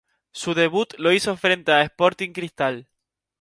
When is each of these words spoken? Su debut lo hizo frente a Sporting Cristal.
Su 0.31 0.55
debut 0.55 0.95
lo 0.97 1.11
hizo 1.11 1.37
frente 1.37 1.71
a 1.73 1.83
Sporting 1.83 2.31
Cristal. 2.33 2.87